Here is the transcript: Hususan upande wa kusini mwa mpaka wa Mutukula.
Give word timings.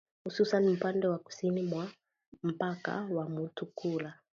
Hususan 0.23 0.67
upande 0.69 1.07
wa 1.07 1.17
kusini 1.19 1.61
mwa 1.63 1.91
mpaka 2.43 2.97
wa 3.05 3.29
Mutukula. 3.29 4.15